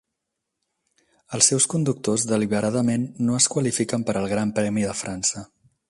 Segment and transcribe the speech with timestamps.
[1.37, 5.47] Els seus conductors deliberadament no es qualifiquen per al Gran Premi de França.